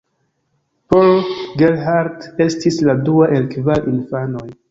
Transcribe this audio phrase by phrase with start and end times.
[0.93, 1.11] Paul
[1.61, 4.45] Gerhardt estis la dua el kvar infanoj.